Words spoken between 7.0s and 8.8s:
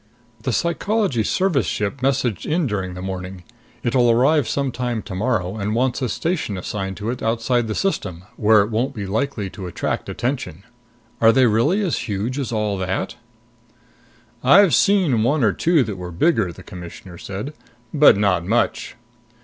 it outside the system, where it